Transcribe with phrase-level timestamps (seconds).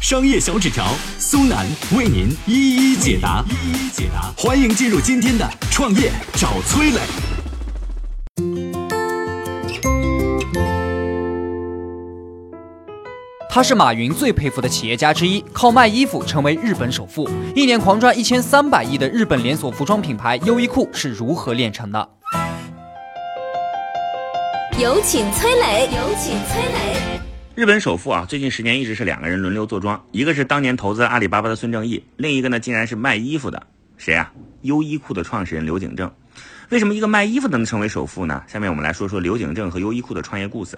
[0.00, 0.86] 商业小纸条
[1.18, 4.32] 苏南为您一一解答，一一解答。
[4.34, 7.00] 欢迎进入今天的创业找崔磊。
[13.50, 22.08] 他是马云最佩服的企业家之一，靠卖衣服成为日本首富，一年狂赚一千三百亿的日本连锁服装品牌优衣库是如何炼成的？
[24.78, 27.19] 有请崔磊，有请崔磊。
[27.60, 33.62] 日本首富啊，最近十年一直是两个人轮流坐庄，一个是当年投资阿里巴巴的孙正义，另一个呢竟然是卖衣服的，
[33.98, 34.32] 谁啊？
[34.62, 36.10] 优衣库的创始人刘景正。
[36.70, 38.42] 为什么一个卖衣服的能成为首富呢？
[38.46, 40.74] 下面我们来说说刘景正和优衣库的创业故事。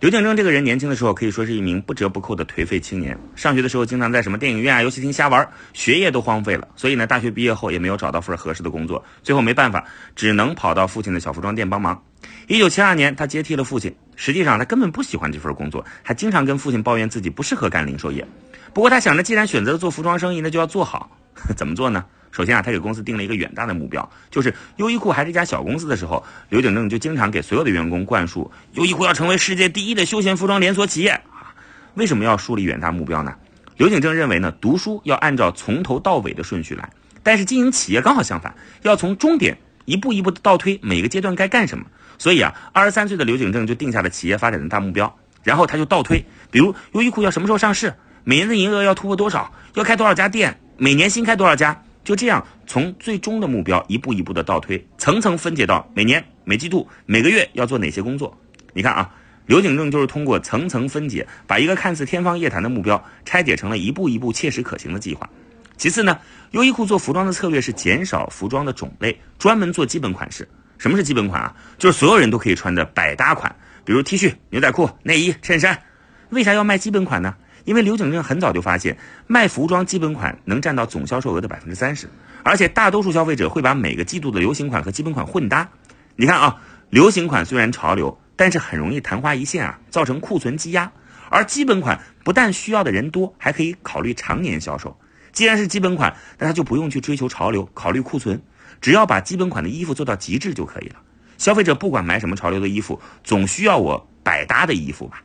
[0.00, 3.16] 刘景正这个人年轻的时候可以说是一名不折不扣的颓废青年。
[3.36, 6.66] 上学的时候经常在什么电影院啊、游戏厅瞎玩，学业都荒废了。
[6.74, 9.84] 所以呢，大学毕业后也没有找到份合适的工作，最后没办法，
[10.16, 12.02] 只能跑到父亲的小服装店帮忙。
[12.46, 13.92] 一九七二年，他接替了父亲。
[14.14, 18.26] 实际上，他根本不喜欢这份工作，还经常跟父亲抱怨自己不适合干零售业。
[18.72, 21.10] 不过，他想着既然选择了做服装生意，那就要做好。
[21.56, 22.04] 怎么做呢？
[22.30, 31.52] 首先啊，他给公司定了一个远大的目标，就是优衣库还是一家小公司的时候，刘景正就经常给所有的员工灌输优衣库要成为世界第一的休闲服装连锁企业啊。
[31.94, 33.34] 为什么要树立远大目标呢？
[33.76, 36.88] 刘景正认为呢，读书要按照从头到尾的顺序来，
[37.22, 41.84] 但是经营企业刚好相反，要从终点一步一步的倒推每个阶段该干什么。
[42.18, 51.82] 所以啊，二十三岁的刘景正就定下了企业发展的大目标，然后他就倒推，比如优衣库要什么时候上市，每年的营业额要突破多少，要开多少家店，每年新开多少家。
[52.04, 58.32] 就这样，从最终的目标一步一步的倒推，层层分解到每年、每季度、每个月要做哪些工作。
[58.74, 59.12] 你看啊，
[59.46, 65.28] 刘景正就是通过层层分解，把一个看似天方夜谭的目标拆解成了一步一步切实可行的计划。
[65.76, 66.16] 其次呢，
[66.52, 70.48] 优衣库做服装的策略是减少服装的种类，专门做基本款式。
[70.78, 71.54] 什么是基本款啊？
[71.78, 73.54] 就是所有人都可以穿的百搭款，
[73.84, 75.82] 比如 T 恤、牛仔裤、内衣、衬衫。
[76.30, 77.34] 为啥要卖基本款呢？
[77.64, 82.08] 因为刘景正很早就发现，卖服装基本款能占到总销售额的百分之三十，
[82.44, 85.68] 而且大多数消费者会把每个季度的流行款和基本款混搭。
[86.14, 86.60] 你看啊，
[86.90, 90.90] 流行款虽然潮流，但是很容易昙花一现啊，造成库存积压；
[91.28, 94.96] 而基本款不但需要的人多，还可以考虑常年销售。
[95.32, 98.40] 既然是基本款，那他就不用去追求潮流，考虑库存，
[98.80, 100.96] 只要把基本款的衣服做到极致就可以了。
[101.38, 105.22] 消费者不管买什么潮流的衣服，总需要我百搭的衣服吧。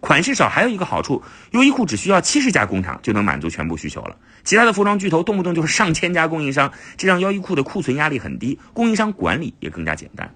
[0.00, 1.22] 款式少还有一个好处，
[1.52, 4.14] 优衣库只需要七十家工厂就能满足全部需求了。
[4.42, 10.30] 其他的服装巨头动不动就是上千家供应商，这让优衣库的库存压力很低，供应商管理也更加简单。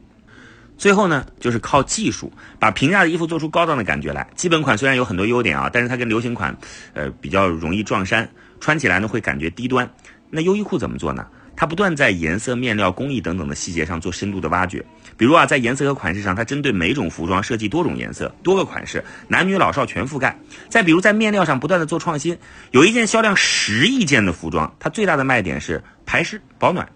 [0.78, 4.26] 最后呢，就是靠技术把平价的衣服做出高档的感觉来。
[4.34, 6.56] 基本款虽然有很多优点啊，但是它跟流行款，
[6.94, 8.26] 呃，比较容易撞衫，
[8.60, 9.90] 穿起来呢会感觉低端。
[10.30, 11.26] 那优衣库怎么做呢？
[11.60, 14.80] 它不断在颜色、面料、工艺等等的细节上做深度的挖掘，
[15.16, 20.38] 比如啊，在颜色和款式上，它针对每种服装设计多种颜色、多个款式，男女老少全覆盖。
[20.68, 22.38] 再比如在面料上不断的做创新，
[22.70, 26.88] 有一件销量十亿件的服装，它最大的卖点是排湿保暖。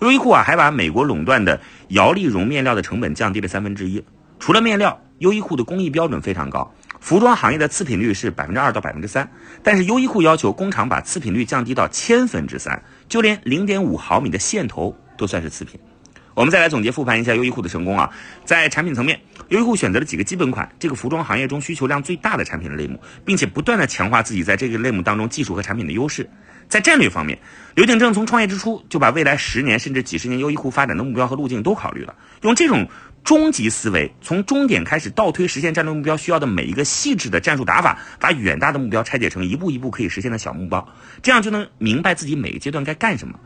[0.00, 1.60] 优衣库啊，还把美国垄断的
[1.90, 4.02] 摇粒绒面料的成本降低了三分之一。
[4.40, 6.74] 除了面料，优衣库的工艺标准非常高。
[7.00, 9.28] 服装行业的次品率是百分之二到百分之三，
[9.62, 15.80] 但是优衣库要求工厂把次品率降低到千分之三，就连零点五毫米的线头都算是次品。
[16.34, 18.10] 我们再来总结复盘一下优衣库的成功啊，
[18.44, 26.28] 在产品层面，优衣库选择了几个基本款，这个服装行业中需求量最大的产品的类目，并且不断的强化自己在这个类目当中技术和产品的优势。
[26.68, 27.36] 在战略方面，
[27.74, 32.86] 刘景正从创业之初就把未来十年甚至几十年优衣库发展的目标和路径都考虑了，用这种。
[33.22, 40.88] 终极思维，从终点开始倒推实现战略目标需要的每一个细致的战术打法，把远大的目标拆解成一步一步可以实现的小目标，
[41.22, 43.38] 这样就能明白自己每个阶段该干什么。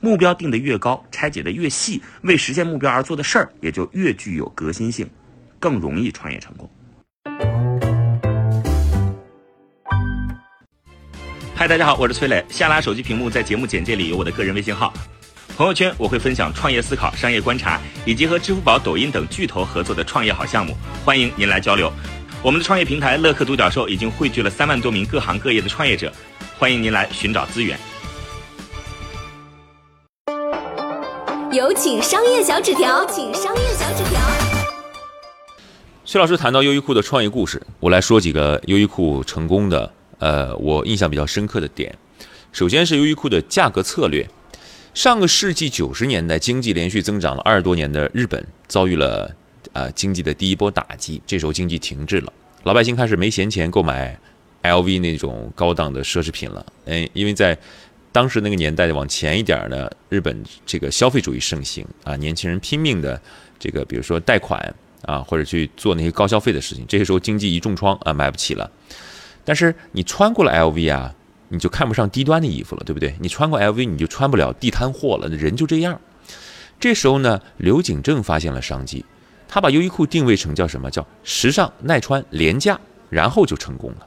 [0.00, 5.08] 目标定得越高，拆解的越细，为实现目标而做的事儿也就越具有革新性，
[5.58, 6.70] 更容易创业成功。
[11.54, 12.44] 嗨，大家好，我是崔磊。
[12.48, 14.92] 下拉手机屏幕，在节目简介里有我的个人微信号。
[15.54, 21.92] 朋友圈我会分享创业思考、商业观察，以及和支付宝、抖音等巨头合作的创业好项目，欢迎您来交流。
[22.42, 26.10] 我们的创业平台乐客独角兽已经汇聚了三万多名各行各业的创业者，
[26.58, 27.78] 欢迎您来寻找资源。
[31.52, 34.18] 有请商业小纸条，请商业小纸条。
[36.06, 41.94] 薛老师谈到优衣库的创业故事，我来说几个优衣库成功的，呃，我印象比较深刻的点。
[42.52, 44.26] 首先是优衣库的价格策略。
[44.94, 49.34] 上个世纪九十年代，经济连续增长了二十多年的日本遭遇了
[49.72, 52.30] 呃经济的第一波打击，这时候经济停滞了，
[52.64, 54.18] 老百姓开始没闲钱购买
[54.62, 56.64] LV 那种高档的奢侈品了。
[56.84, 57.56] 哎，因为在
[58.12, 63.18] 当时那个年代往前一点呢，日本这个消费主义盛行啊，年轻人拼命的
[63.58, 64.74] 这个比如说贷款
[65.06, 68.70] 啊，或者去做那些高消费的事情，这个时候经济一重创啊，买不起了。
[69.42, 71.14] 但是你穿过了 LV 啊。
[71.52, 73.14] 你就看不上低端的衣服了，对不对？
[73.20, 75.28] 你穿过 LV，你就穿不了地摊货了。
[75.28, 76.00] 人就这样。
[76.80, 79.04] 这时候呢，刘景正发现了商机，
[79.46, 80.90] 他把优衣库定位成叫什么？
[80.90, 84.06] 叫时尚、耐穿、廉价，然后就成功了。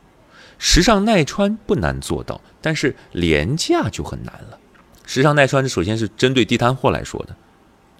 [0.57, 4.57] 时尚耐穿不难做到，但是廉价就很难了。
[5.05, 7.35] 时尚耐穿，首先是针对地摊货来说的，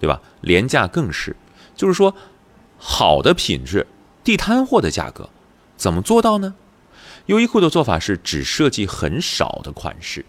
[0.00, 0.20] 对吧？
[0.40, 1.36] 廉价更是，
[1.76, 2.12] 就是说，
[2.78, 3.86] 好的品质，
[4.24, 5.30] 地摊货的价格，
[5.76, 6.56] 怎么做到呢？
[7.26, 10.24] 优衣库的做法是只设计很少的款式，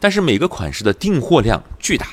[0.00, 2.08] 但是每个款式的订货量巨大，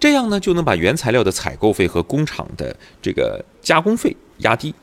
[0.00, 4.74] 这样呢就能把原材料的采购费和工厂的这个加工费压低。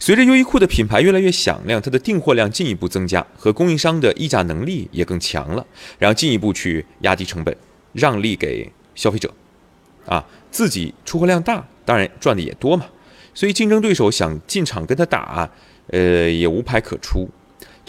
[0.00, 5.64] 随着优衣库的品牌越来越响亮，它的订货量进一步增加，和供应商的议价能力也更强了，
[5.98, 7.56] 然后进一步去压低成本，
[7.92, 9.32] 让利给消费者，
[10.06, 12.86] 啊，自己出货量大，当然赚的也多嘛。
[13.34, 15.48] 所以竞争对手想进场跟他打，
[15.88, 17.28] 呃，也无牌可出。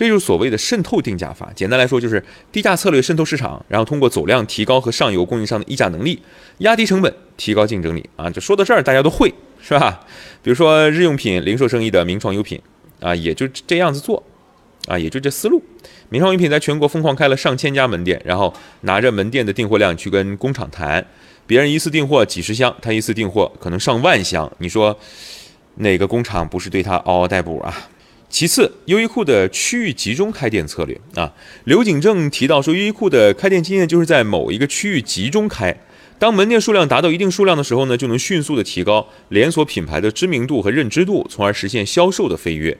[0.02, 1.52] 这就是所谓的渗透定价法。
[1.56, 6.20] 简单来说，就是低价策略渗透市场，然后通过走量提高和上游供应商的议价能力，
[6.58, 8.28] 压低成本，提高竞争力啊！
[8.28, 9.32] 这说到这儿，大家都会
[9.62, 10.00] 是吧？
[10.42, 12.60] 比如说日用品零售生意的名创优品
[13.00, 14.24] 啊，也就这样子做
[14.88, 15.62] 啊，也就这思路。
[16.10, 18.52] 名创优品在全国疯狂开了上千家门店，然后
[18.82, 21.06] 拿着门店的订货量去跟工厂谈，
[21.46, 24.98] 别人一次订货几十箱，他一次订货可能上万箱，你说
[25.76, 27.88] 哪个工厂不是对他嗷嗷待哺啊？
[28.32, 31.34] 其次，优衣库的区域集中开店策略啊，
[31.66, 35.78] 刘景正提到说，优衣库的开店经验就是在某一个区域集中开，
[36.18, 42.76] 当门店数量达到一定数量的时候呢，就能迅速的提高连锁品牌的知名度和认知度，从而实现销售的飞跃。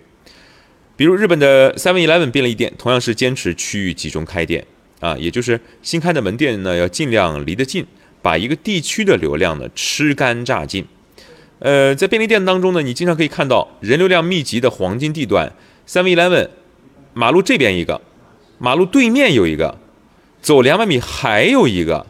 [0.96, 4.66] 比如日本的 Seven Eleven 便利店，同样是坚持区域集中开店
[5.02, 7.86] 啊，也就是新开的门店呢，要尽量离得近，
[8.22, 10.86] 把一个地区的流量呢吃干榨尽。
[11.62, 15.54] 呃，在便利店当中呢，你经常可以看到人流量密集的黄金地段
[15.88, 16.50] ，Seven Eleven，
[17.14, 18.02] 马路这边一个，
[18.58, 19.78] 马路对面有一个，
[20.42, 22.08] 走两百米还有一个，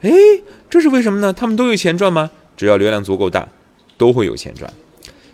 [0.00, 0.10] 哎，
[0.68, 1.32] 这是为什么呢？
[1.32, 2.32] 他们都有钱赚吗？
[2.56, 3.46] 只要流量足够大，
[3.96, 4.68] 都会有钱赚。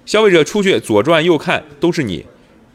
[0.04, 2.26] 消费者出去左转右看都是你，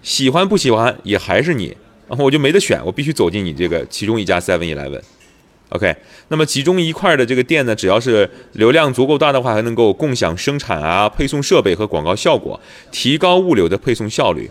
[0.02, 1.78] 喜欢不喜欢也还是你，
[2.08, 5.02] 然后我就没得选，我必须走进你这个其中一家 Seven Eleven。
[5.70, 5.96] OK，
[6.30, 12.60] 那么其中一块的这个店呢，只要是流量足够大的话，还能够共享生产啊、配送设备和广告效果，
[12.92, 14.50] 提高物流的配送效率。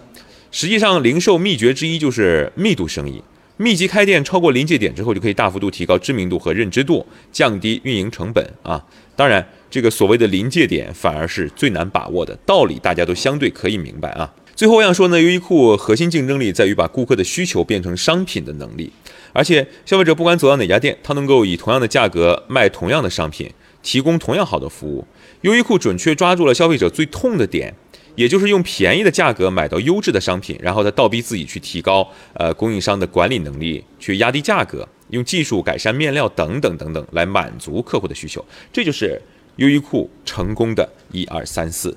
[0.52, 3.20] 实际上，零售秘诀之一就是密度生意，
[3.56, 8.82] 密集开店超过临界点之后，就可以大幅度提高知名度和认知度，降低运营成本啊。
[9.16, 14.32] 当然，这个所谓的临界点反而是最难把握的，道理大家都相对可以明白啊。
[14.58, 18.90] 最后我想说呢，优衣库核心竞争力在于把顾客的需求变成商品的能力。
[19.32, 23.48] 而且，消费者不管走到哪家店，他能够以同样的价格卖同样的商品，
[23.84, 25.06] 提供同样好的服务。
[25.42, 27.72] 优衣库准确抓住了消费者最痛的点，
[28.16, 38.44] 也就是用便宜的价格买到优质的商品，然后再倒逼自己去提高呃供应商的管理能力，去压低价格，用技术改善面料等等等等来满足客户的需求。
[38.72, 39.22] 这就是
[39.54, 41.96] 优衣库成功的一二三四。